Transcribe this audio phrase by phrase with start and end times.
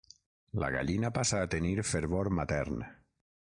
[0.63, 2.83] La gallina passa a tenir fervor matern.